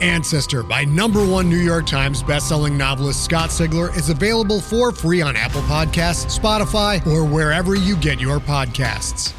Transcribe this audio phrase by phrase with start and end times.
[0.00, 5.20] Ancestor by number one New York Times bestselling novelist Scott Sigler is available for free
[5.20, 9.34] on Apple Podcasts, Spotify, or wherever you get your podcasts.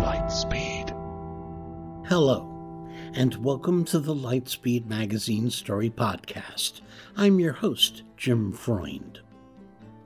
[0.00, 0.88] Lightspeed.
[2.08, 6.80] Hello, and welcome to the Lightspeed Magazine Story Podcast.
[7.16, 9.20] I'm your host, Jim Freund.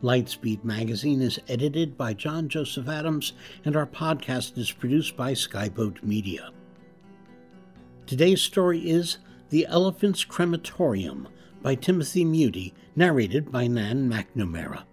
[0.03, 3.33] Lightspeed Magazine is edited by John Joseph Adams,
[3.65, 6.51] and our podcast is produced by Skyboat Media.
[8.07, 9.19] Today's story is
[9.51, 11.29] The Elephant's Crematorium
[11.63, 14.85] by Timothy Mudie, narrated by Nan McNamara.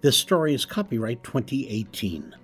[0.00, 2.34] This story is copyright 2018.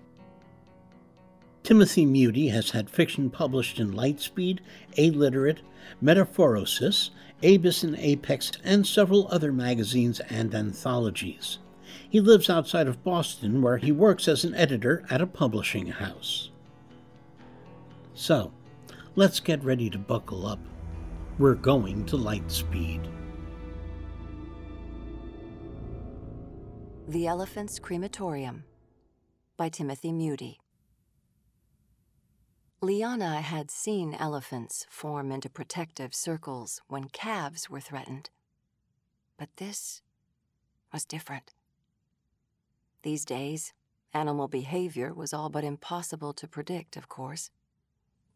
[1.63, 4.59] Timothy Mudie has had fiction published in Lightspeed,
[4.99, 5.63] A-Literate,
[6.03, 7.09] Metaphorosis,
[7.45, 11.59] Abyss and Apex, and several other magazines and anthologies.
[12.09, 16.51] He lives outside of Boston, where he works as an editor at a publishing house.
[18.15, 18.53] So,
[19.17, 20.61] let's get ready to buckle up.
[21.39, 23.07] We're going to Lightspeed.
[27.07, 28.65] The Elephant's Crematorium
[29.57, 30.57] by Timothy Mudie.
[32.85, 38.29] Liyana had seen elephants form into protective circles when calves were threatened.
[39.39, 40.03] But this
[40.93, 41.55] was different.
[43.03, 43.73] These days,
[44.13, 47.51] animal behavior was all but impossible to predict, of course.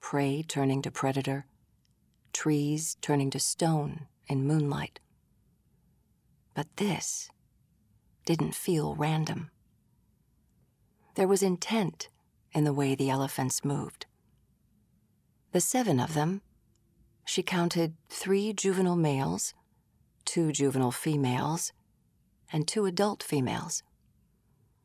[0.01, 1.45] Prey turning to predator,
[2.33, 4.99] trees turning to stone in moonlight.
[6.55, 7.29] But this
[8.25, 9.51] didn't feel random.
[11.17, 12.09] There was intent
[12.55, 14.07] in the way the elephants moved.
[15.53, 16.43] The seven of them,
[17.25, 19.55] she counted three juvenile males,
[20.27, 21.73] two juvenile females,
[22.53, 23.83] and two adult females,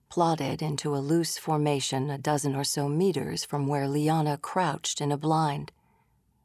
[0.09, 5.11] plodded into a loose formation a dozen or so meters from where Liyana crouched in
[5.11, 5.73] a blind,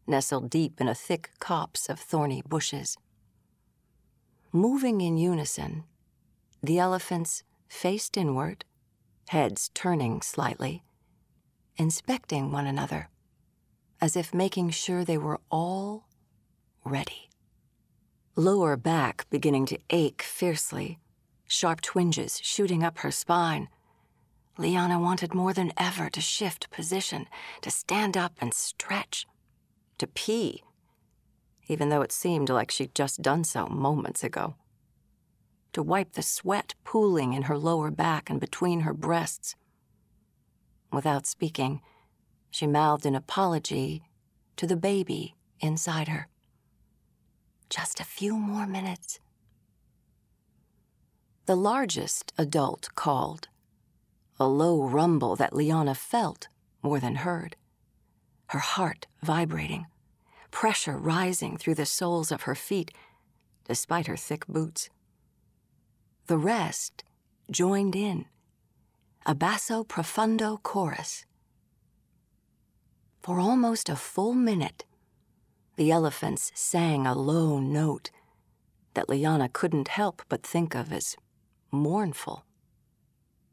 [0.05, 2.97] nestled deep in a thick copse of thorny bushes.
[4.50, 5.85] Moving in unison,
[6.61, 8.65] the elephants faced inward,
[9.29, 10.83] heads turning slightly,
[11.77, 13.11] inspecting one another
[14.01, 16.07] as if making sure they were all
[16.85, 17.31] ready.
[18.37, 20.99] Lower back beginning to ache fiercely,
[21.47, 23.69] sharp twinges shooting up her spine.
[24.59, 27.27] Liyana wanted more than ever to shift position,
[27.63, 29.27] to stand up and stretch,
[29.99, 30.63] to pee,
[31.69, 34.55] even though it seemed like she'd just done so moments ago.
[35.75, 39.55] To wipe the sweat pooling in her lower back and between her breasts.
[40.93, 41.81] Without speaking,
[42.51, 44.03] she mouthed an apology
[44.57, 46.29] to the baby inside her.
[47.71, 49.21] Just a few more minutes.
[51.47, 53.49] The largest adult called,
[54.39, 56.49] a low rumble that Liyana felt
[56.83, 57.56] more than heard,
[58.49, 59.87] her heart vibrating,
[60.51, 62.91] pressure rising through the soles of her feet
[63.67, 64.89] despite her thick boots.
[66.27, 67.05] The rest
[67.51, 68.27] joined in,
[69.27, 71.27] a basso profundo chorus
[73.29, 74.87] for almost a full minute,
[75.77, 78.11] the elephants sang a low note
[78.95, 81.15] that Liyana couldn't help but think of as
[81.71, 82.47] mournful,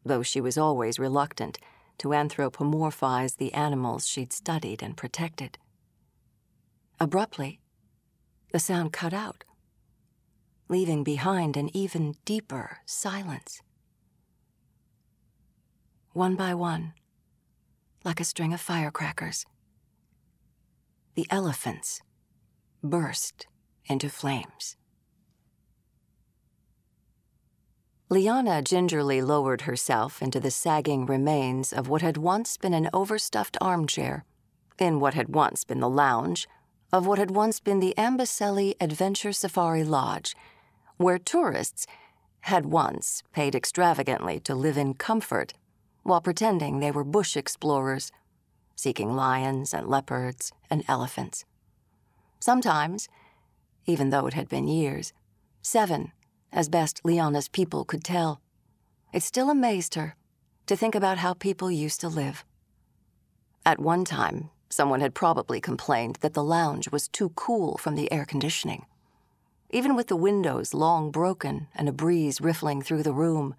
[0.06, 1.60] though she was always reluctant
[1.98, 5.58] to anthropomorphize the animals she'd studied and protected.
[6.98, 7.60] Abruptly,
[8.54, 9.44] the sound cut out.
[10.70, 13.62] leaving behind an even deeper silence.
[16.14, 16.94] One by one,
[18.06, 19.46] like a string of firecrackers,
[21.16, 22.02] the elephants
[22.84, 23.48] burst
[23.86, 24.76] into flames.
[28.10, 33.58] Liyana gingerly lowered herself into the sagging remains of what had once been an overstuffed
[33.60, 34.26] armchair,
[34.78, 36.48] in what had once been the lounge
[36.94, 40.36] of what had once been the Amboseli Adventure Safari Lodge,
[40.98, 41.88] where tourists
[42.42, 45.54] had once paid extravagantly to live in comfort
[46.04, 48.12] while pretending they were bush explorers,
[48.76, 51.46] seeking lions and leopards and elephants.
[52.40, 53.08] Sometimes,
[53.86, 55.14] even though it had been years,
[55.62, 56.12] seven
[56.56, 58.42] as best Liyana's people could tell.
[59.14, 60.16] It still amazed her
[60.68, 62.46] to think about how people used to live.
[63.66, 68.12] At one time, someone had probably complained that the lounge was too cool from the
[68.12, 68.86] air conditioning.
[69.70, 73.56] Even with the windows long broken and a breeze riffling through the room,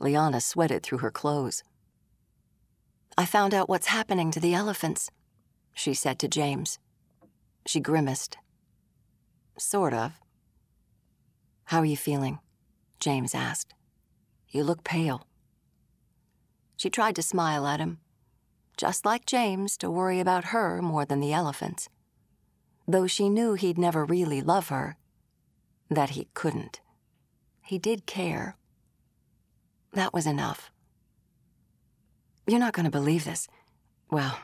[0.00, 1.62] Liyana sweated through her clothes.
[3.18, 5.10] I found out what's happening to the elephants,
[5.72, 6.78] she said to James.
[7.64, 8.36] She grimaced.
[9.58, 10.12] Sort of.
[11.64, 12.40] How are you feeling?
[13.00, 13.72] James asked.
[14.50, 15.26] You look pale.
[16.76, 17.98] She tried to smile at him,
[18.76, 21.88] just like James to worry about her more than the elephants.
[22.86, 24.98] Though she knew he'd never really love her,
[25.88, 26.80] that he couldn't.
[27.62, 28.56] He did care.
[29.94, 30.70] That was enough.
[32.46, 33.48] You're not going to believe this.
[34.10, 34.38] Well,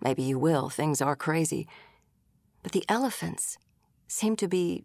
[0.00, 0.68] maybe you will.
[0.68, 1.66] Things are crazy.
[2.62, 3.58] But the elephants
[4.06, 4.84] seem to be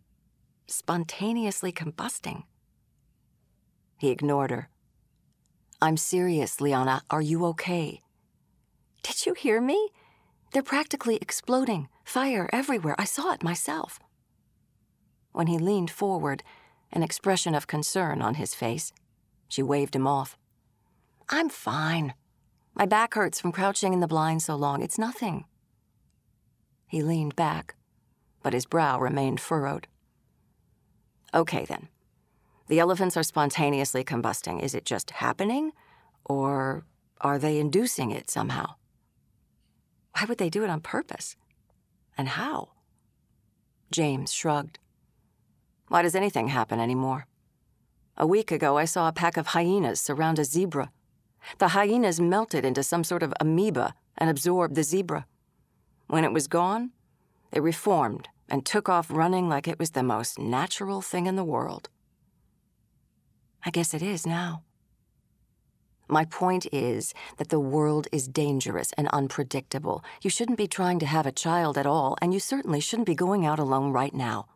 [0.66, 2.44] spontaneously combusting.
[3.98, 4.70] He ignored her.
[5.82, 7.02] I'm serious, Liyana.
[7.10, 8.02] Are you okay?
[9.04, 9.90] Did you hear me?
[10.52, 12.96] They're practically exploding, fire everywhere.
[12.98, 14.00] I saw it myself.
[15.32, 16.42] When he leaned forward,
[16.92, 18.92] an expression of concern on his face,
[19.48, 20.38] she waved him off.
[21.30, 22.16] I'm fine.
[22.78, 24.84] My back hurts from crouching in the blind so long.
[24.84, 25.46] It's nothing.
[26.86, 27.74] He leaned back,
[28.44, 29.88] but his brow remained furrowed.
[31.34, 31.88] Okay, then.
[32.68, 34.62] The elephants are spontaneously combusting.
[34.62, 35.72] Is it just happening?
[36.24, 36.86] Or
[37.20, 38.76] are they inducing it somehow?
[40.12, 41.36] Why would they do it on purpose?
[42.16, 42.70] And how?
[43.90, 44.78] James shrugged.
[45.88, 47.26] Why does anything happen anymore?
[48.18, 50.92] A week ago, I saw a pack of hyenas surround a zebra.
[51.60, 55.26] The hyenas melted into some sort of amoeba and absorbed the zebra.
[56.08, 56.92] When it was gone,
[57.52, 61.44] they reformed and took off running like it was the most natural thing in the
[61.44, 61.90] world.
[63.66, 64.64] I guess it is now.
[66.10, 70.06] My point is that the world is dangerous and unpredictable.
[70.22, 73.16] You shouldn't be trying to have a child at all, and you certainly shouldn't be
[73.16, 74.48] going out alone right now.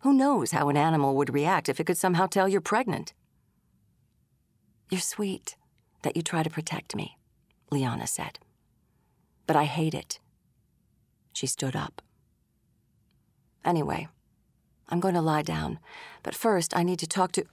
[0.00, 3.12] Who knows how an animal would react if it could somehow tell you're pregnant?
[4.90, 5.56] You're sweet
[6.06, 7.18] that you try to protect me,
[7.72, 8.38] Liyana said.
[9.44, 10.20] But I hate it.
[11.32, 12.00] She stood up.
[13.64, 14.06] Anyway,
[14.88, 15.80] I'm going to lie down,
[16.22, 17.44] but first I need to talk to.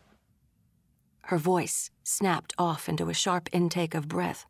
[1.24, 4.46] Her voice snapped off into a sharp intake of breath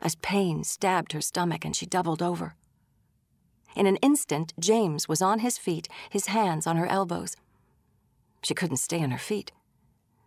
[0.00, 2.54] as pain stabbed her stomach and she doubled over.
[3.76, 7.36] In an instant, James was on his feet, his hands on her elbows.
[8.42, 9.52] She couldn't stay on her feet,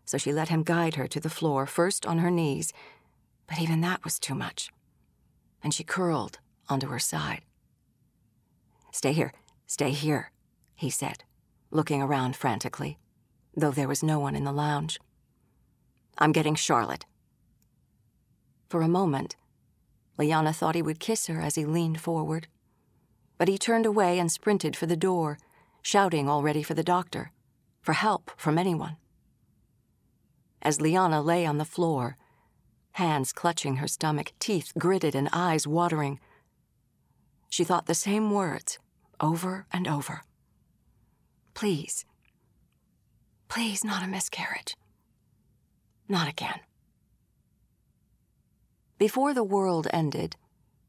[0.06, 2.72] so she let him guide her to the floor, first on her knees,
[3.48, 4.70] but even that was too much,
[5.64, 7.42] and she curled onto her side.
[8.92, 9.34] Stay here,
[9.68, 10.32] stay here,
[10.76, 11.24] he said,
[11.72, 12.98] looking around frantically,
[13.56, 15.00] though there was no one in the lounge.
[16.18, 17.06] I'm getting Charlotte.
[18.70, 19.36] For a moment,
[20.18, 22.48] Liyana thought he would kiss her as he leaned forward.
[23.38, 25.38] But he turned away and sprinted for the door,
[25.82, 27.32] shouting already for the doctor,
[27.82, 28.96] for help from anyone.
[30.62, 32.18] As Liyana lay on the floor,
[32.96, 36.18] hands clutching her stomach, teeth gritted, and eyes watering,
[37.50, 38.80] she thought the same words
[39.20, 40.24] over and over.
[41.54, 42.06] Please.
[43.50, 44.76] Please, not a miscarriage.
[46.08, 46.60] Not again.
[48.98, 50.38] Before the world ended,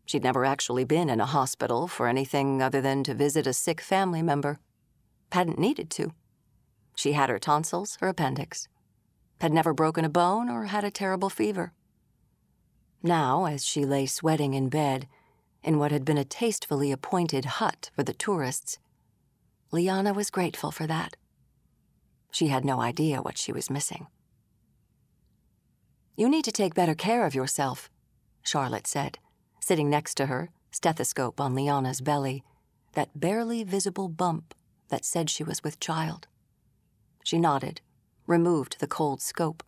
[0.05, 3.81] she'd never actually been in a hospital for anything other than to visit a sick
[3.81, 4.61] family member.
[5.33, 6.13] Hadn't needed to.
[6.95, 8.69] She had her tonsils, her appendix.
[9.41, 11.73] Had never broken a bone or had a terrible fever.
[13.07, 15.07] Now, as she lay sweating in bed,
[15.63, 18.81] in what had been a tastefully appointed hut for the tourists,
[19.73, 21.17] Liyana was grateful for that.
[22.33, 24.09] She had no idea what she was missing.
[26.17, 27.89] You need to take better care of yourself,
[28.43, 29.19] Charlotte said,
[29.61, 32.43] sitting next to her, stethoscope on Liyana's belly,
[32.95, 34.53] that barely visible bump
[34.89, 36.27] that said she was with child.
[37.23, 37.81] She nodded
[38.27, 39.63] removed the cold scope.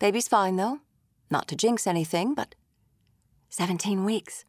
[0.00, 0.80] Baby's fine, though.
[1.32, 2.54] Not to jinx anything, but
[3.48, 4.44] 17 weeks.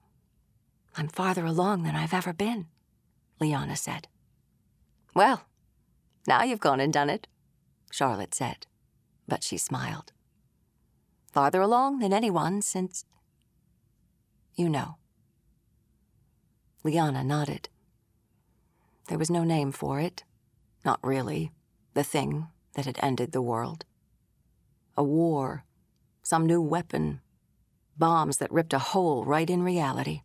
[0.98, 2.66] I'm farther along than I've ever been,
[3.40, 4.10] Liyana said.
[5.16, 5.46] Well,
[6.28, 7.26] now you've gone and done it,
[7.90, 8.68] Charlotte said,
[9.30, 10.12] but she smiled.
[11.32, 13.06] Farther along than anyone since.
[14.54, 14.98] You know.
[16.84, 17.70] Liyana nodded.
[19.08, 20.26] There was no name for it.
[20.84, 21.54] Not really.
[21.94, 23.86] The thing that had ended the world.
[24.98, 25.64] A war.
[26.24, 27.22] Some new weapon.
[27.98, 30.22] Bombs that ripped a hole right in reality.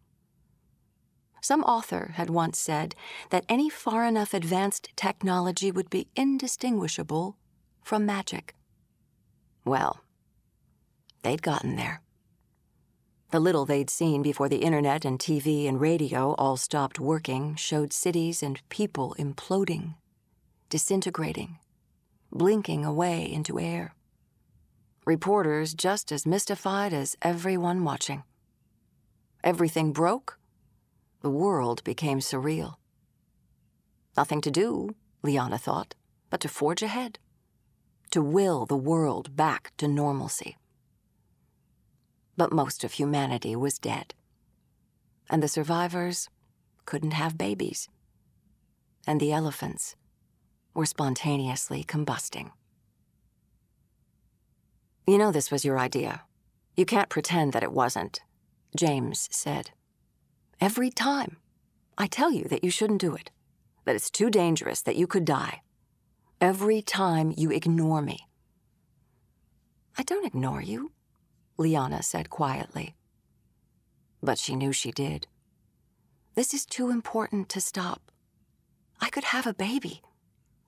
[1.40, 2.94] Some author had once said
[3.30, 7.36] that any far enough advanced technology would be indistinguishable
[7.82, 8.54] from magic.
[9.64, 10.00] Well,
[11.22, 12.02] they'd gotten there.
[13.30, 17.92] The little they'd seen before the internet and TV and radio all stopped working showed
[17.92, 19.96] cities and people imploding,
[20.70, 21.58] disintegrating,
[22.32, 23.94] blinking away into air.
[25.08, 28.22] Reporters just as mystified as everyone watching.
[29.42, 30.38] Everything broke.
[31.22, 32.74] The world became surreal.
[34.16, 35.94] Nothing to do, Liyana thought,
[36.30, 37.18] but to forge ahead,
[38.10, 40.58] to will the world back to normalcy
[42.38, 44.14] but most of humanity was dead.
[45.28, 46.30] And the survivors
[46.86, 47.88] couldn't have babies.
[49.08, 49.96] And the elephants
[50.72, 52.52] were spontaneously combusting.
[55.08, 56.24] You know this was your idea.
[56.76, 58.20] You can't pretend that it wasn't,
[58.76, 59.70] James said.
[60.60, 61.38] Every time.
[61.96, 63.30] I tell you that you shouldn't do it,
[63.86, 65.62] that it's too dangerous, that you could die.
[66.42, 68.28] Every time you ignore me.
[69.96, 70.92] I don't ignore you.
[71.58, 72.94] Liyana said quietly.
[74.22, 75.26] But she knew she did.
[76.34, 78.12] This is too important to stop.
[79.00, 80.02] I could have a baby.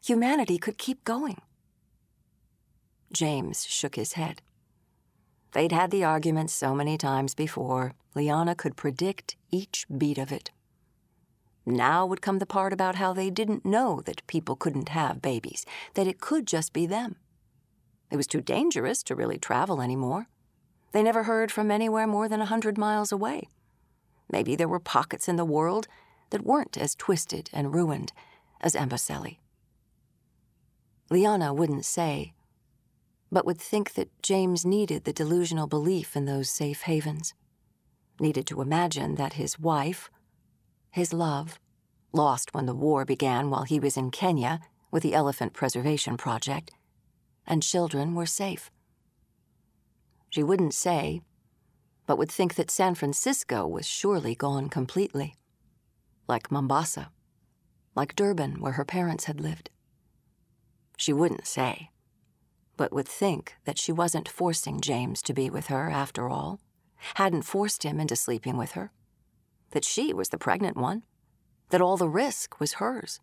[0.03, 1.43] Humanity could keep going.
[3.13, 4.43] James shook his head.
[5.53, 10.51] They'd had the argument so many times before, Liyana could predict each beat of it.
[11.67, 15.67] Now would come the part about how they didn't know that people couldn't have babies,
[15.95, 17.17] that it could just be them.
[18.11, 20.29] It was too dangerous to really travel anymore.
[20.93, 23.49] They never heard from anywhere more than a hundred miles away.
[24.31, 25.87] Maybe there were pockets in the world
[26.31, 28.13] that weren't as twisted and ruined
[28.61, 29.39] as Amboseli.
[31.11, 32.35] Liyana wouldn't say,
[33.33, 37.35] but would think that James needed the delusional belief in those safe havens,
[38.19, 40.11] needed to imagine that his wife,
[40.91, 41.59] his love,
[42.13, 44.61] lost when the war began while he was in Kenya
[44.91, 46.73] with the Elephant Preservation Project,
[47.47, 48.71] and children were safe.
[50.31, 51.23] She wouldn't say,
[52.07, 55.37] but would think that San Francisco was surely gone completely.
[56.27, 57.11] Like Mombasa,
[57.95, 59.71] like Durban, where her parents had lived.
[60.97, 61.91] She wouldn't say,
[62.81, 66.61] but would think that she wasn't forcing James to be with her after all,
[67.17, 68.91] hadn't forced him into sleeping with her,
[69.73, 71.03] that she was the pregnant one,
[71.69, 73.21] that all the risk was hers.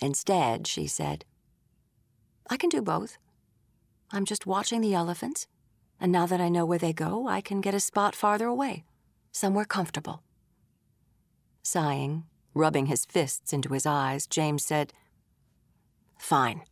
[0.00, 1.26] Instead, she said,
[2.48, 3.18] I can do both.
[4.10, 5.46] I'm just watching the elephants,
[6.00, 8.86] and now that I know where they go, I can get a spot farther away,
[9.30, 10.22] somewhere comfortable.
[11.62, 14.94] Sighing, rubbing his fists into his eyes, James said,
[16.16, 16.62] Fine,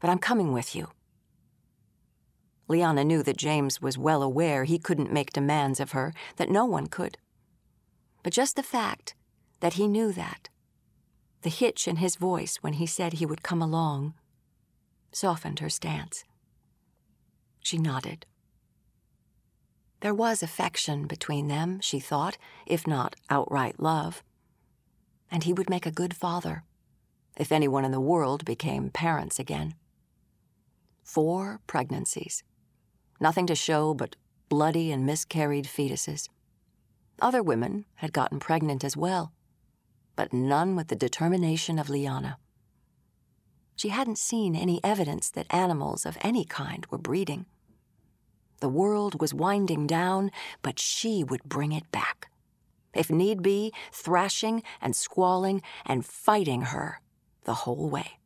[0.00, 0.88] but I'm coming with you.
[2.68, 6.64] Liyana knew that James was well aware he couldn't make demands of her, that no
[6.64, 7.16] one could.
[8.22, 9.14] But just the fact
[9.60, 10.48] that he knew that,
[11.42, 14.14] the hitch in his voice when he said he would come along,
[15.12, 16.24] softened her stance.
[17.60, 18.26] She nodded.
[20.00, 22.36] There was affection between them, she thought,
[22.66, 24.22] if not outright love.
[25.30, 26.64] And he would make a good father,
[27.36, 29.74] if anyone in the world became parents again.
[31.06, 32.42] Four pregnancies.
[33.20, 34.16] Nothing to show but
[34.48, 36.28] bloody and miscarried fetuses.
[37.22, 39.32] Other women had gotten pregnant as well,
[40.16, 42.34] but none with the determination of Liyana.
[43.76, 47.46] She hadn't seen any evidence that animals of any kind were breeding.
[48.60, 52.32] The world was winding down, but she would bring it back.
[52.92, 57.00] If need be, thrashing and squalling and fighting her
[57.44, 58.18] the whole way.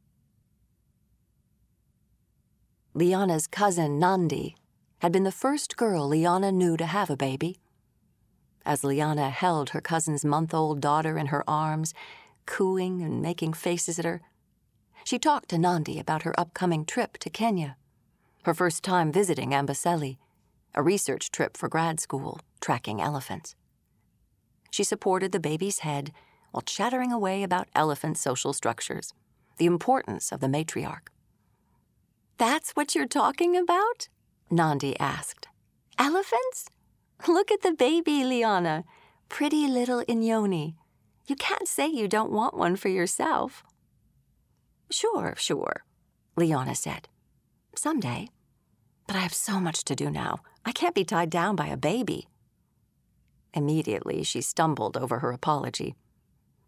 [2.95, 4.57] Liyana's cousin Nandi
[5.01, 7.59] had been the first girl Liyana knew to have a baby.
[8.67, 11.95] As Liyana held her cousin's month old daughter in her arms,
[12.47, 14.21] cooing and making faces at her,
[15.05, 17.77] she talked to Nandi about her upcoming trip to Kenya
[18.45, 20.17] her first time visiting Amboseli,
[20.75, 23.55] a research trip for grad school, tracking elephants.
[24.71, 26.13] She supported the baby's head
[26.51, 29.13] while chattering away about elephant social structures,
[29.59, 31.10] the importance of the matriarch.
[32.41, 34.09] That's what you're talking about?
[34.51, 35.49] Nandi asked.
[35.99, 36.71] Elephants?
[37.29, 38.85] Look at the baby, Liyana.
[39.29, 40.73] Pretty little Inyoni.
[41.27, 43.63] You can't say you don't want one for yourself.
[44.91, 45.85] Sure, sure,
[46.35, 47.09] Liyana said.
[47.77, 48.31] Someday.
[49.07, 50.39] But I have so much to do now.
[50.65, 52.27] I can't be tied down by a baby.
[53.53, 55.95] Immediately, she stumbled over her apology.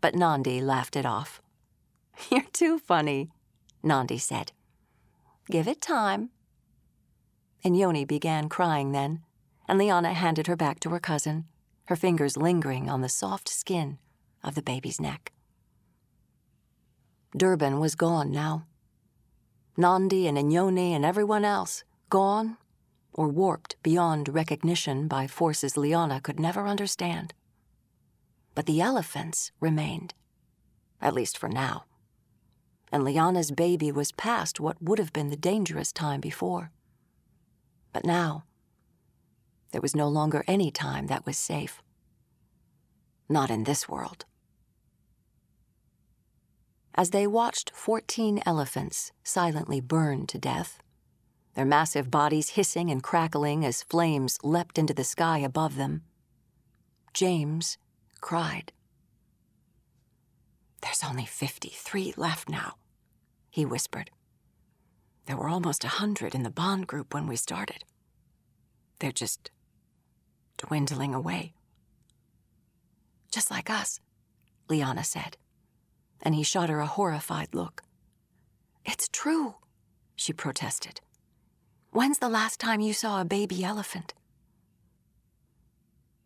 [0.02, 1.40] But Nandi laughed it off.
[2.30, 3.30] You're too funny,
[3.82, 4.52] Nandi said.
[5.50, 6.30] Give it time.
[7.64, 9.20] Inyoni began crying then,
[9.68, 11.46] and Liyana handed her back to her cousin,
[11.86, 13.98] her fingers lingering on the soft skin
[14.42, 15.32] of the baby's neck.
[17.36, 18.66] Durban was gone now.
[19.76, 22.58] Nandi and Inyoni and everyone else gone
[23.12, 27.34] or warped beyond recognition by forces Liyana could never understand.
[28.54, 30.14] But the elephants remained,
[31.00, 31.84] at least for now.
[32.92, 36.70] And Liyana's baby was past what would have been the dangerous time before.
[37.92, 38.44] But now,
[39.72, 41.82] there was no longer any time that was safe.
[43.28, 44.26] Not in this world.
[46.94, 50.78] As they watched 14 elephants silently burn to death,
[51.54, 56.02] their massive bodies hissing and crackling as flames leapt into the sky above them,
[57.14, 57.78] James
[58.20, 58.72] cried.
[60.82, 62.74] There's only 53 left now,
[63.52, 64.10] he whispered.
[65.26, 67.84] There were almost a hundred in the bond group when we started.
[68.98, 69.50] They're just
[70.56, 71.52] dwindling away.
[73.30, 74.00] Just like us,
[74.68, 75.36] Liyana said,
[76.22, 77.82] and he shot her a horrified look.
[78.86, 79.56] It's true,
[80.16, 81.00] she protested.
[81.90, 84.14] When's the last time you saw a baby elephant?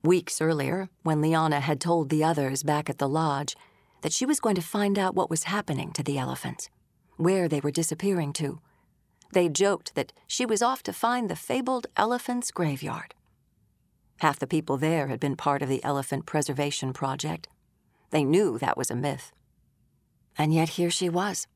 [0.05, 3.57] Weeks earlier, when Liyana had told the others back at the lodge
[4.03, 6.71] that she was going to find out what was happening to the elephants,
[7.17, 8.61] where they were disappearing to,
[9.33, 13.15] they joked that she was off to find the fabled elephant's graveyard.
[14.19, 17.49] Half the people there had been part of the Elephant Preservation Project.
[18.11, 19.33] They knew that was a myth.
[20.39, 21.47] And yet here she was.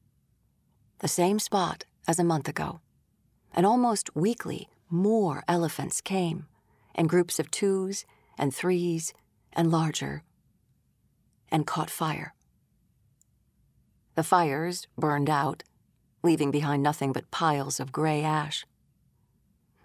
[0.98, 2.80] The same spot as a month ago.
[3.54, 6.46] And almost weekly, more elephants came,
[6.94, 8.04] in groups of twos
[8.36, 9.14] and threes
[9.52, 10.22] and larger,
[11.50, 12.34] and caught fire.
[14.14, 15.62] The fires burned out,
[16.22, 18.66] leaving behind nothing but piles of gray ash.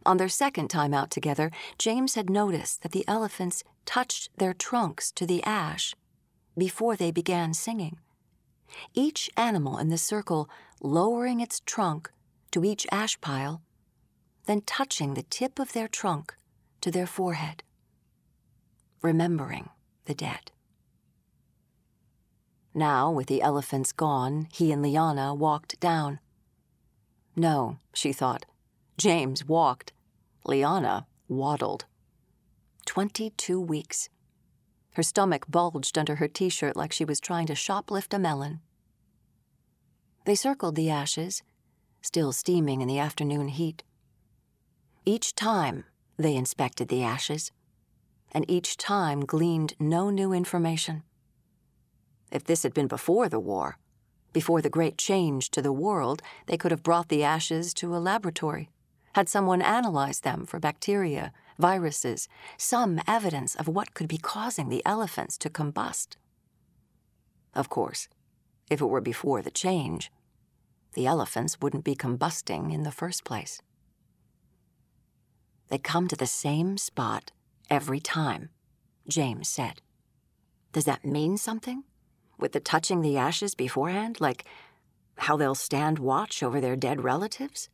[0.05, 5.11] On their second time out together, James had noticed that the elephants touched their trunks
[5.13, 5.95] to the ash
[6.57, 7.97] before they began singing.
[8.93, 10.49] Each animal in the circle
[10.81, 12.11] lowering its trunk
[12.51, 13.61] to each ash pile,
[14.45, 16.35] then touching the tip of their trunk
[16.81, 17.63] to their forehead,
[19.01, 19.69] remembering
[20.05, 20.51] the dead.
[22.77, 26.19] Now, with the elephants gone, he and Liyana walked down.
[27.33, 28.45] No, she thought.
[28.97, 29.93] James walked.
[30.45, 31.85] Liyana waddled.
[32.85, 34.09] Twenty-two weeks.
[34.95, 38.59] Her stomach bulged under her t shirt like she was trying to shoplift a melon.
[40.25, 41.43] They circled the ashes,
[42.01, 43.83] still steaming in the afternoon heat.
[45.05, 45.85] Each time
[46.17, 47.53] they inspected the ashes,
[48.33, 51.03] and each time gleaned no new information.
[52.35, 53.77] If this had been before the war,
[54.33, 57.97] before the great change to the world, they could have brought the ashes to a
[58.11, 58.69] laboratory,
[59.13, 64.85] had someone analyze them for bacteria, viruses, some evidence of what could be causing the
[64.85, 66.17] elephants to combust.
[67.53, 68.09] Of course,
[68.69, 70.11] if it were before the change,
[70.91, 73.61] the elephants wouldn't be combusting in the first place.
[75.69, 77.31] They come to the same spot
[77.69, 78.49] every time,
[79.07, 79.81] James said.
[80.73, 81.85] Does that mean something?
[82.37, 84.45] With the touching the ashes beforehand, like
[85.17, 87.69] how they'll stand watch over their dead relatives?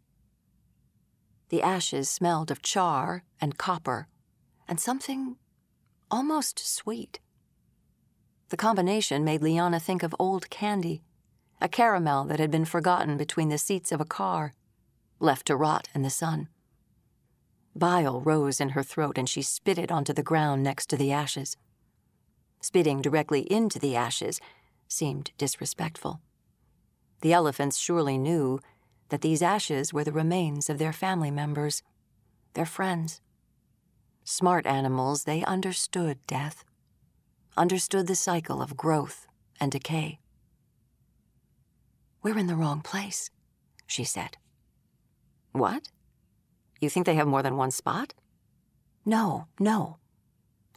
[1.50, 4.08] The ashes smelled of char and copper
[4.68, 5.36] and something
[6.10, 7.20] almost sweet.
[8.50, 11.04] The combination made Liyana think of old candy,
[11.60, 14.54] a caramel that had been forgotten between the seats of a car,
[15.20, 16.50] left to rot in the sun.
[17.76, 21.12] Bile rose in her throat and she spit it onto the ground next to the
[21.12, 21.56] ashes.
[22.62, 24.40] Spitting directly into the ashes
[24.88, 26.22] seemed disrespectful.
[27.22, 28.60] The elephants surely knew
[29.10, 31.82] that these ashes were the remains of their family members,
[32.54, 33.20] their friends.
[34.24, 36.64] Smart animals, they understood death,
[37.58, 39.28] understood the cycle of growth
[39.60, 40.20] and decay.
[42.22, 43.32] We're in the wrong place,
[43.88, 44.38] she said.
[45.52, 45.90] What?
[46.80, 48.14] You think they have more than one spot?
[49.04, 49.98] No, no.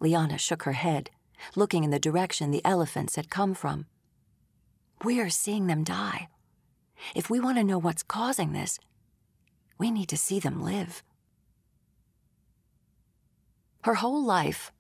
[0.01, 1.11] Liyana shook her head
[1.57, 3.87] looking in the direction the elephants had come from.
[5.03, 6.29] We're seeing them die.
[7.14, 8.79] If we want to know what's causing this,
[9.79, 11.03] we need to see them live.
[13.83, 14.73] Her whole life,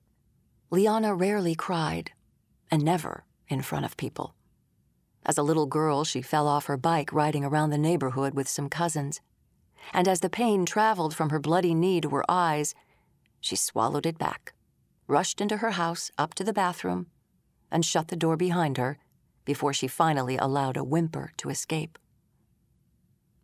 [0.72, 2.12] Liyana rarely cried,
[2.70, 4.34] and never in front of people.
[5.26, 8.68] As a little girl, she fell off her bike riding around the neighborhood with some
[8.68, 9.20] cousins.
[9.92, 12.74] And as the pain traveled from her bloody knee to her eyes,
[13.40, 14.54] she swallowed it back,
[15.06, 17.06] rushed into her house, up to the bathroom,
[17.70, 18.98] and shut the door behind her
[19.44, 21.98] before she finally allowed a whimper to escape.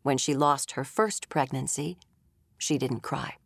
[0.02, 1.98] When she lost her first pregnancy,
[2.56, 3.36] she didn't cry.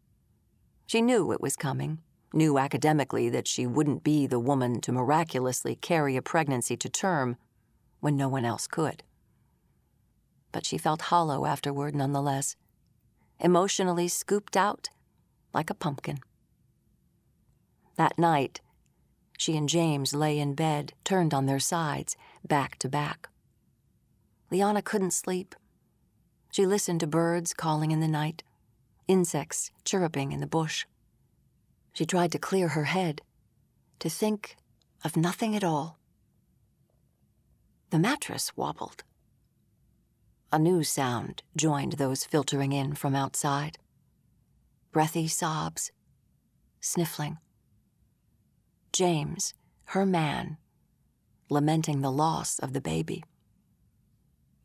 [0.87, 1.99] She knew it was coming,
[2.33, 7.37] knew academically that she wouldn't be the woman to miraculously carry a pregnancy to term
[8.01, 9.03] when no one else could.
[10.53, 12.55] But she felt hollow afterward nonetheless,
[13.41, 14.91] emotionally scooped out
[15.53, 16.19] like a pumpkin.
[17.97, 18.61] That night,
[19.39, 23.29] she and James lay in bed, turned on their sides, back to back.
[24.51, 25.55] Liana couldn't sleep.
[26.51, 28.43] She listened to birds calling in the night,
[29.09, 30.87] insects chirruping in the bush.
[31.93, 33.23] She tried to clear her head,
[34.01, 34.57] to think
[35.05, 35.99] of nothing at all.
[37.91, 39.05] The mattress wobbled.
[40.53, 43.79] A new sound joined those filtering in from outside
[44.95, 45.91] breathy sobs,
[46.81, 47.37] sniffling.
[48.95, 49.55] James,
[49.87, 50.57] her man,
[51.51, 53.25] lamenting the loss of the baby,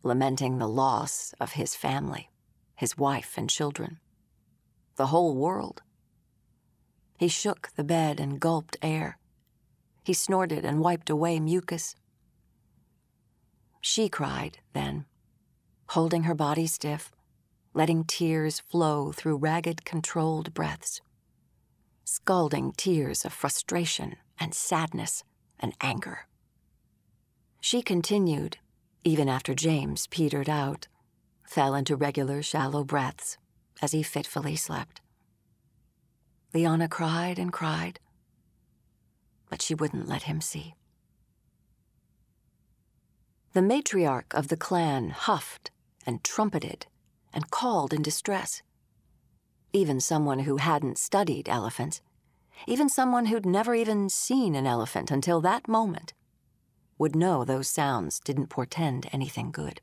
[0.04, 2.30] lamenting the loss of his family,
[2.76, 3.98] his wife and children,
[4.98, 5.82] the whole world.
[7.18, 9.18] He shook the bed and gulped air.
[10.04, 11.96] He snorted and wiped away mucus.
[13.82, 15.06] She cried then,
[15.88, 17.12] holding her body stiff,
[17.74, 21.02] letting tears flow through ragged, controlled breaths.
[22.12, 25.24] Scalding tears of frustration and sadness
[25.60, 26.26] and anger.
[27.62, 28.58] She continued,
[29.04, 30.88] even after James petered out,
[31.44, 33.38] fell into regular, shallow breaths
[33.80, 35.02] as he fitfully slept.
[36.52, 38.00] Liyana cried and cried,
[39.48, 40.74] but she wouldn't let him see.
[43.54, 45.70] The matriarch of the clan huffed
[46.08, 46.88] and trumpeted
[47.32, 48.64] and called in distress.
[49.72, 52.02] Even someone who hadn't studied elephants,
[52.68, 56.14] even someone who'd never even seen an elephant until that moment,
[56.98, 59.82] would know those sounds didn't portend anything good.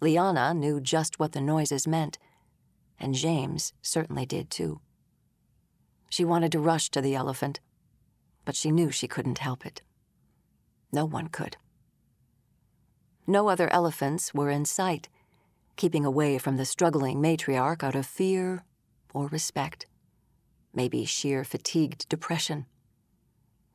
[0.00, 2.18] Liyana knew just what the noises meant,
[3.00, 4.80] and James certainly did too.
[6.10, 7.60] She wanted to rush to the elephant,
[8.44, 9.82] but she knew she couldn't help it.
[10.92, 11.56] No one could.
[13.26, 15.08] No other elephants were in sight,
[15.76, 18.64] keeping away from the struggling matriarch out of fear
[19.14, 19.86] or respect,
[20.74, 22.66] maybe sheer fatigued depression.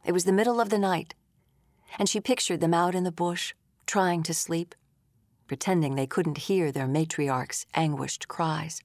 [0.06, 1.14] It was the middle of the night,
[1.98, 3.54] and she pictured them out in the bush,
[3.86, 4.76] trying to sleep,
[5.48, 8.82] pretending they couldn't hear their matriarch's anguished cries.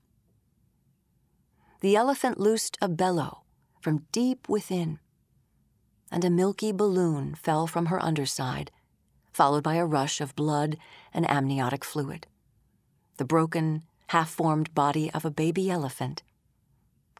[1.80, 3.42] The elephant loosed a bellow
[3.80, 4.98] from deep within,
[6.10, 8.70] and a milky balloon fell from her underside
[9.36, 10.78] followed by a rush of blood
[11.12, 12.26] and amniotic fluid.
[13.16, 16.22] The broken, half formed body of a baby elephant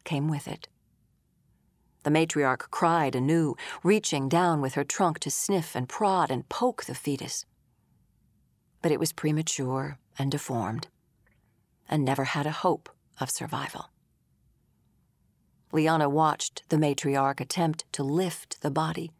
[0.03, 0.67] came with it.
[2.03, 6.85] The matriarch cried anew, reaching down with her trunk to sniff and prod and poke
[6.85, 7.45] the fetus.
[8.81, 10.87] But it was premature and deformed,
[11.89, 13.89] and never had a hope of survival.
[15.73, 19.11] Liyana watched the matriarch attempt to lift the body,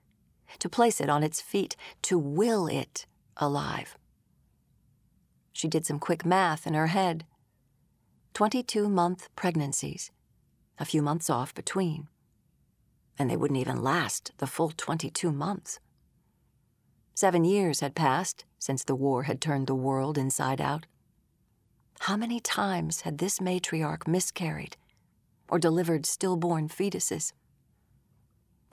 [0.60, 3.98] to place it on its feet, to will it alive.
[5.58, 7.26] She did some quick math in her head
[8.36, 10.12] 22 month pregnancies,
[10.78, 12.10] a few months off between.
[13.18, 15.80] And they wouldn't even last the full 22 months.
[17.16, 20.86] Seven years had passed since the war had turned the world inside out.
[22.02, 24.78] How many times had this matriarch miscarried
[25.50, 27.34] or delivered stillborn fetuses?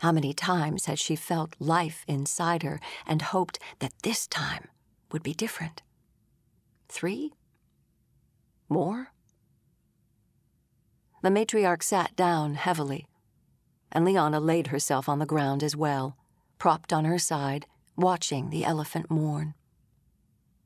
[0.00, 4.68] How many times had she felt life inside her and hoped that this time
[5.10, 5.80] would be different?
[6.88, 7.32] Three?
[8.68, 9.08] More?
[11.22, 13.06] The matriarch sat down heavily,
[13.90, 16.16] and Liyana laid herself on the ground as well,
[16.58, 17.66] propped on her side,
[17.96, 19.54] watching the elephant mourn.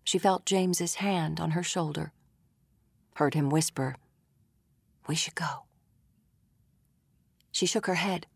[0.05, 2.13] She felt James's hand on her shoulder,
[3.15, 3.97] heard him whisper,
[5.07, 5.65] We should go.
[7.53, 8.27] She shook her head.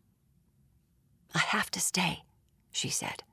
[1.33, 2.23] I have to stay,
[2.71, 3.23] she said,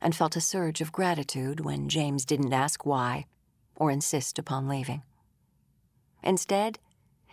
[0.00, 3.26] and felt a surge of gratitude when James didn't ask why
[3.76, 5.02] or insist upon leaving.
[6.22, 6.78] Instead,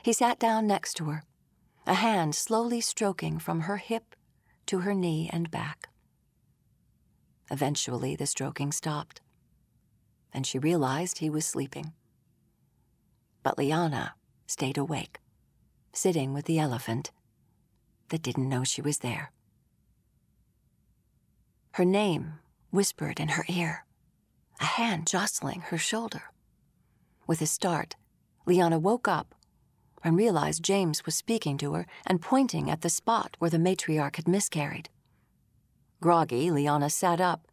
[0.04, 1.24] he sat down next to her,
[1.86, 4.16] a hand slowly stroking from her hip
[4.66, 5.90] to her knee and back.
[7.52, 9.22] Eventually, the stroking stopped.
[10.32, 11.94] and she realized he was sleeping.
[13.44, 14.12] But Liyana
[14.48, 15.20] stayed awake,
[15.94, 17.12] sitting with the elephant
[18.10, 19.32] that didn't know she was there.
[21.74, 22.34] Her name
[22.72, 23.86] whispered in her ear,
[24.60, 26.24] a hand jostling her shoulder.
[27.28, 27.96] With a start,
[28.48, 29.36] Liyana woke up
[30.04, 34.16] and realized James was speaking to her and pointing at the spot where the matriarch
[34.16, 34.90] had miscarried.
[36.02, 37.48] Groggy, Liyana sat up,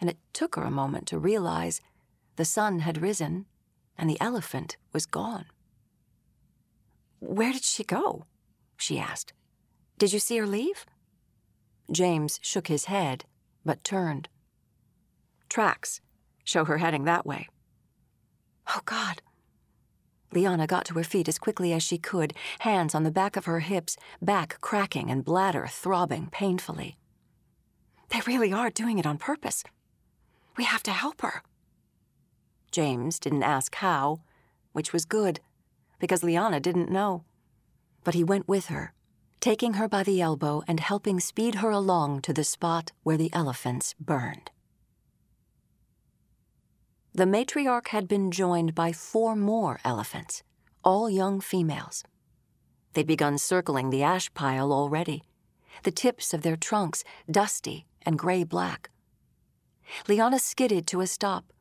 [0.00, 1.80] and it took her a moment to realize
[2.36, 3.46] the sun had risen
[3.98, 5.46] and the elephant was gone.
[7.20, 8.26] Where did she go?
[8.76, 9.32] she asked.
[9.98, 10.86] Did you see her leave?
[11.90, 13.24] James shook his head,
[13.64, 14.28] but turned.
[15.48, 16.00] Tracks
[16.44, 17.48] show her heading that way.
[18.68, 19.22] Oh, God.
[20.32, 23.44] Liyana got to her feet as quickly as she could, hands on the back of
[23.44, 26.96] her hips, back cracking and bladder throbbing painfully.
[28.08, 29.64] They really are doing it on purpose.
[30.56, 31.42] We have to help her.
[32.70, 34.20] James didn't ask how,
[34.72, 35.40] which was good,
[35.98, 37.24] because Liyana didn't know.
[38.04, 38.94] But he went with her,
[39.40, 43.32] taking her by the elbow and helping speed her along to the spot where the
[43.34, 44.51] elephants burned.
[47.14, 50.42] The matriarch had been joined by four more elephants,
[50.82, 52.04] all young females.
[52.94, 55.22] They'd begun circling the ash pile already,
[55.82, 58.88] the tips of their trunks dusty and gray black.
[60.06, 61.52] Liyana skidded to a stop,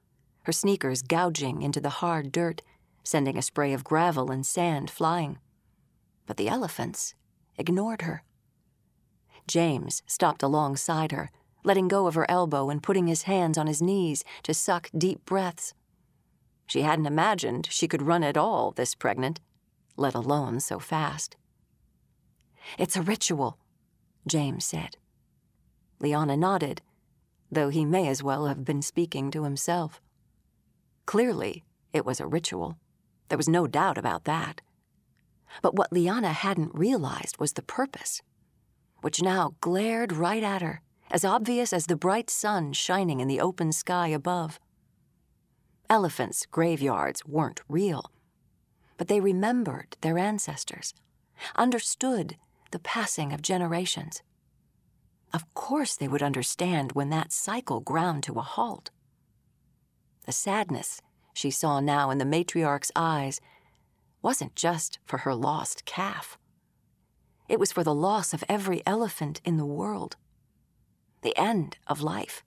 [0.43, 2.61] her sneakers gouging into the hard dirt,
[3.03, 5.37] sending a spray of gravel and sand flying.
[6.27, 7.13] But the elephants
[7.57, 8.23] ignored her.
[9.47, 11.29] James stopped alongside her,
[11.63, 15.23] letting go of her elbow and putting his hands on his knees to suck deep
[15.25, 15.73] breaths.
[16.67, 19.39] She hadn't imagined she could run at all this pregnant,
[19.97, 21.35] let alone so fast.
[22.77, 23.57] It's a ritual,
[24.27, 24.97] James said.
[25.99, 26.81] Liyana nodded,
[27.51, 30.01] though he may as well have been speaking to himself.
[31.05, 32.77] Clearly, it was a ritual.
[33.27, 34.61] There was no doubt about that.
[35.61, 38.21] But what Liyana hadn't realized was the purpose,
[39.01, 43.41] which now glared right at her as obvious as the bright sun shining in the
[43.41, 44.59] open sky above.
[45.89, 48.11] Elephants' graveyards weren't real,
[48.97, 50.93] but they remembered their ancestors,
[51.57, 52.37] understood
[52.71, 54.23] the passing of generations.
[55.33, 58.89] Of course, they would understand when that cycle ground to a halt.
[60.25, 61.01] The sadness
[61.33, 63.41] she saw now in the matriarch's eyes
[64.21, 66.37] wasn't just for her lost calf.
[67.49, 70.15] It was for the loss of every elephant in the world
[71.21, 72.43] the end of life.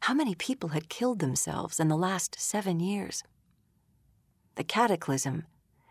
[0.00, 3.22] How many people had killed themselves in the last seven years?
[4.56, 5.44] The cataclysm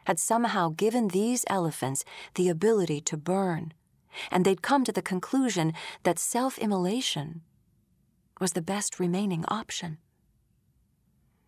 [0.06, 2.06] had somehow given these elephants
[2.36, 3.74] the ability to burn,
[4.30, 7.42] and they'd come to the conclusion that self immolation
[8.40, 9.98] was the best remaining option.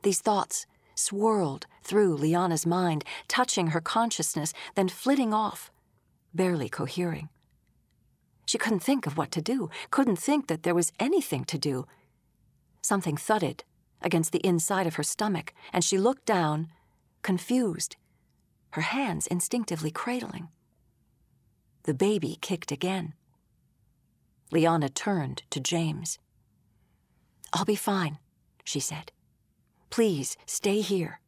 [0.04, 5.72] These thoughts swirled through Liyana's mind, touching her consciousness, then flitting off,
[6.34, 7.30] barely cohering.
[8.46, 11.86] She couldn't think of what to do, couldn't think that there was anything to do.
[12.82, 13.64] Something thudded
[14.02, 16.68] against the inside of her stomach, and she looked down,
[17.24, 17.96] confused,
[18.72, 20.50] her hands instinctively cradling.
[21.84, 23.14] The baby kicked again.
[24.52, 26.20] Liyana turned to James.
[27.54, 28.20] I'll be fine,
[28.64, 29.12] she said.
[29.90, 31.20] Please stay here.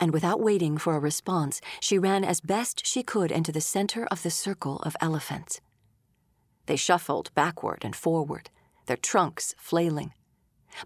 [0.00, 4.06] And without waiting for a response, she ran as best she could into the center
[4.06, 5.60] of the circle of elephants.
[6.66, 8.50] They shuffled backward and forward,
[8.86, 10.12] their trunks flailing.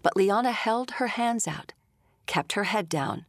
[0.01, 1.73] But Liyana held her hands out,
[2.25, 3.25] kept her head down,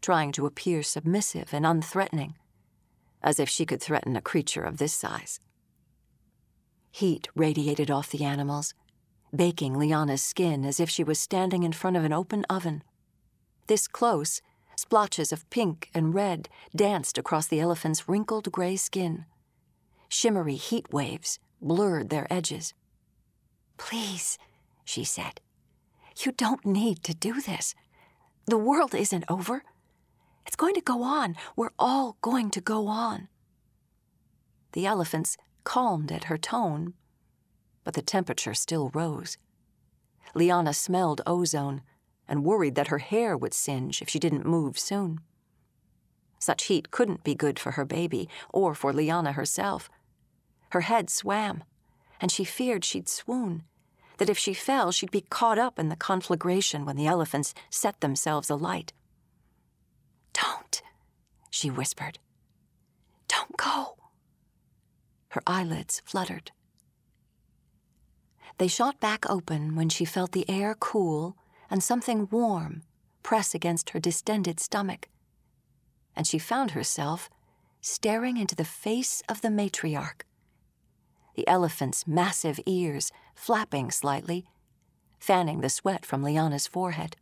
[0.00, 2.34] trying to appear submissive and unthreatening,
[3.22, 5.40] as if she could threaten a creature of this size.
[6.90, 8.74] Heat radiated off the animals,
[9.34, 12.82] baking Liyana's skin as if she was standing in front of an open oven.
[13.66, 14.42] This close,
[14.76, 19.24] splotches of pink and red danced across the elephant's wrinkled gray skin.
[20.08, 22.74] Shimmery heat waves blurred their edges.
[23.78, 24.38] Please,
[24.84, 25.40] she said,
[26.18, 27.74] you don't need to do this.
[28.46, 29.62] The world isn't over.
[30.46, 31.36] It's going to go on.
[31.56, 33.28] We're all going to go on.
[34.72, 36.94] The elephants calmed at her tone,
[37.84, 39.38] but the temperature still rose.
[40.34, 41.82] Liyana smelled ozone
[42.28, 45.20] and worried that her hair would singe if she didn't move soon.
[46.38, 49.88] Such heat couldn't be good for her baby or for Liyana herself.
[50.72, 51.64] Her head swam,
[52.18, 53.64] and she feared she'd swoon,
[54.16, 58.00] that if she fell, she'd be caught up in the conflagration when the elephants set
[58.00, 58.94] themselves alight.
[60.32, 60.82] Don't,
[61.50, 62.18] she whispered.
[63.28, 63.98] Don't go.
[65.28, 66.52] Her eyelids fluttered.
[68.56, 71.36] They shot back open when she felt the air cool
[71.68, 72.82] and something warm
[73.22, 75.10] press against her distended stomach,
[76.16, 77.28] and she found herself
[77.82, 80.22] staring into the face of the matriarch.
[81.34, 84.46] The elephant's massive ears flapping slightly,
[85.18, 87.16] fanning the sweat from Liyana's forehead.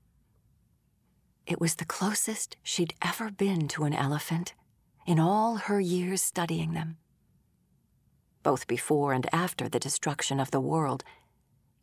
[1.46, 4.54] It was the closest she'd ever been to an elephant
[5.06, 6.98] in all her years studying them.
[8.42, 11.04] Both before and after the destruction of the world,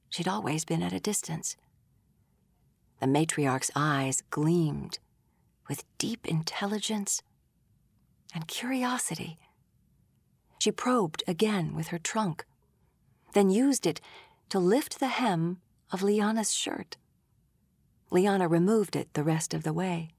[0.10, 1.56] she'd always been at a distance.
[3.00, 5.00] The matriarch's eyes gleamed
[5.68, 7.22] with deep intelligence
[8.34, 9.38] and curiosity.
[10.60, 12.46] She probed again with her trunk,
[13.34, 14.02] then used it
[14.50, 16.98] to lift the hem of Liyana's shirt.
[18.12, 20.10] Liyana removed it the rest of the way.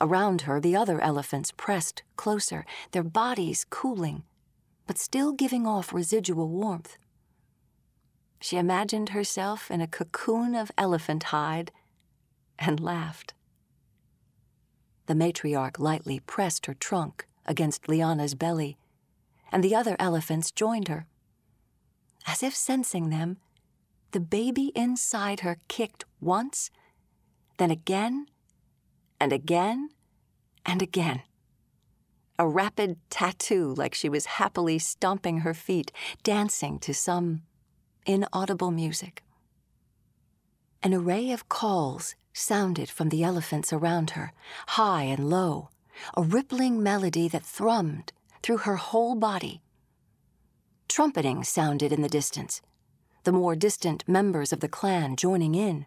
[0.00, 4.24] Around her, the other elephants pressed closer, their bodies cooling,
[4.86, 6.96] but still giving off residual warmth.
[8.40, 11.72] She imagined herself in a cocoon of elephant hide
[12.58, 13.34] and laughed.
[15.06, 18.76] The matriarch lightly pressed her trunk against Liyana's belly,
[19.52, 21.06] and the other elephants joined her.
[22.26, 23.38] As if sensing them,
[24.12, 26.70] the baby inside her kicked once,
[27.58, 28.26] then again,
[29.20, 29.90] and again,
[30.64, 31.22] and again.
[32.38, 37.42] A rapid tattoo like she was happily stomping her feet, dancing to some
[38.06, 39.22] inaudible music.
[40.82, 44.32] An array of calls sounded from the elephants around her,
[44.68, 45.70] high and low,
[46.16, 48.10] a rippling melody that thrummed
[48.44, 49.62] through her whole body.
[50.86, 52.60] Trumpeting sounded in the distance,
[53.24, 55.86] the more distant members of the clan joining in.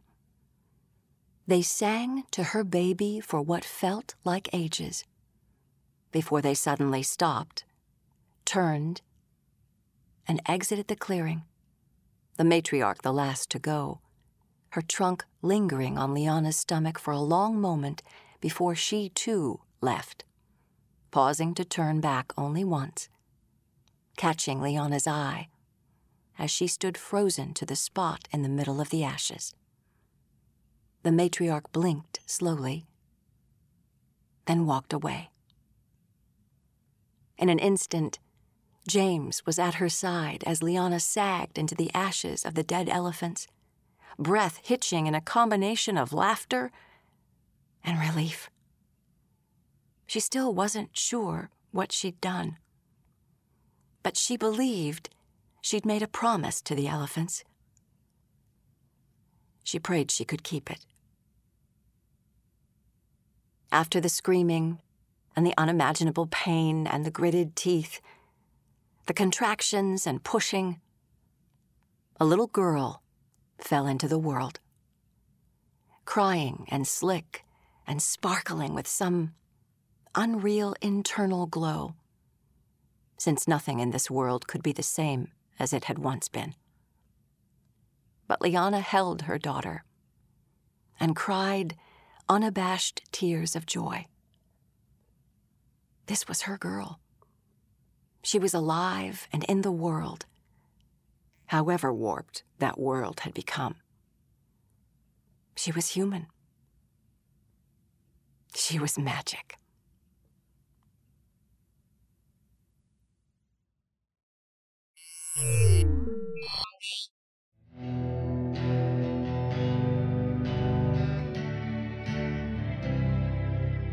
[1.46, 5.06] They sang to her baby for what felt like ages
[6.12, 7.64] before they suddenly stopped,
[8.44, 9.02] turned,
[10.28, 11.44] and exited the clearing,
[12.38, 14.02] the matriarch the last to go
[14.72, 18.04] her trunk lingering on Liyana's stomach for a long moment
[18.42, 20.24] before she too left,
[21.18, 23.10] pausing to turn back only once,
[24.18, 25.48] catching Liyana's eye
[26.38, 29.56] as she stood frozen to the spot in the middle of the ashes.
[31.02, 32.86] The matriarch blinked slowly,
[34.46, 35.32] then walked away.
[37.40, 38.20] In an instant,
[38.88, 43.48] James was at her side as Liyana sagged into the ashes of the dead elephants
[44.20, 46.72] breath hitching in a combination of laughter
[47.84, 48.52] and relief.
[50.08, 52.58] She still wasn't sure what she'd done.
[54.04, 55.10] But she believed
[55.62, 57.44] she'd made a promise to the elephants.
[59.66, 60.86] She prayed she could keep it.
[63.70, 64.80] After the screaming
[65.36, 68.00] and the unimaginable pain and the gritted teeth,
[69.08, 70.80] the contractions and pushing,
[72.18, 73.04] a little girl
[73.60, 74.62] fell into the world.
[76.06, 77.44] Crying and slick
[77.86, 79.34] and sparkling with some
[80.18, 81.94] unreal internal glow,
[83.18, 86.56] since nothing in this world could be the same as it had once been.
[88.28, 89.86] But Liyana held her daughter
[91.00, 91.76] and cried
[92.28, 94.08] unabashed tears of joy.
[96.08, 97.00] This was her girl.
[98.24, 100.26] She was alive and in the world
[101.48, 103.76] however warped that world had become.
[105.56, 106.28] She was human.
[108.54, 109.58] She was magic.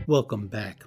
[0.07, 0.85] Welcome back.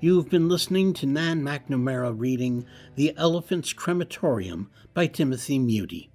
[0.00, 6.10] You've been listening to Nan McNamara reading The Elephant's Crematorium by Timothy Mudie.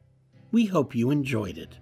[0.52, 1.78] We hope you enjoyed it.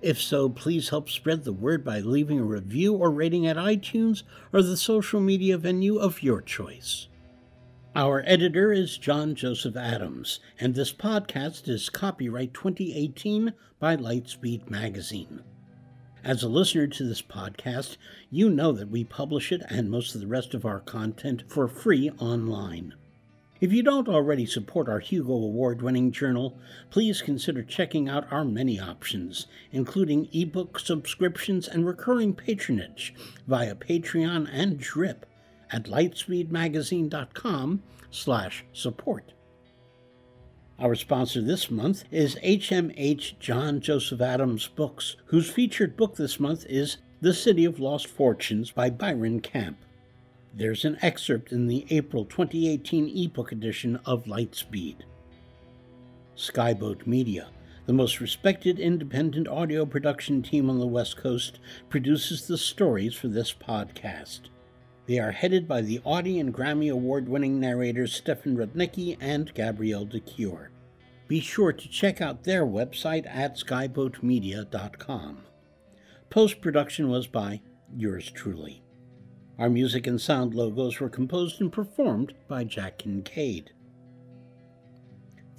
[0.00, 4.22] If so, please help spread the word by leaving a review or rating at iTunes
[4.52, 7.08] or the social media venue of your choice.
[7.94, 15.42] Our editor is John Joseph Adams, and this podcast is copyright 2018 by Lightspeed Magazine.
[16.24, 17.98] As a listener to this podcast,
[18.30, 21.68] you know that we publish it and most of the rest of our content for
[21.68, 22.94] free online.
[23.60, 28.46] If you don't already support our Hugo Award winning journal, please consider checking out our
[28.46, 33.12] many options, including ebook subscriptions and recurring patronage
[33.46, 35.26] via Patreon and Drip
[35.72, 39.32] at lightspeedmagazine.com slash support.
[40.78, 46.66] Our sponsor this month is HMH John Joseph Adams Books, whose featured book this month
[46.68, 49.78] is The City of Lost Fortunes by Bryan Camp.
[50.54, 54.96] There's an excerpt in the April 2018 ebook edition of Lightspeed.
[56.36, 57.48] Skyboat Media,
[57.86, 61.58] The most respected independent audio production team on the West Coast
[61.90, 64.48] produces the stories for this podcast.
[65.12, 70.06] They are headed by the Audie and Grammy Award winning narrators Stefan Rudnicki and Gabrielle
[70.06, 70.70] de Cuir.
[71.28, 75.42] Be sure to check out their website at skyboatmedia.com.
[76.30, 77.60] Post production was by
[77.94, 78.82] yours truly.
[79.58, 83.70] Our music and sound logos were composed and performed by Jack Kincaid.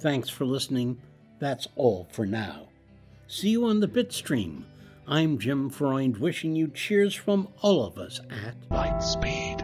[0.00, 1.00] Thanks for listening.
[1.38, 2.70] That's all for now.
[3.28, 4.64] See you on the Bitstream.
[5.06, 9.63] I'm Jim Freund wishing you cheers from all of us at Lightspeed.